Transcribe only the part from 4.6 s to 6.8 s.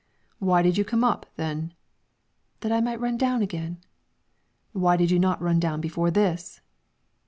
"Why did you not run down before this?"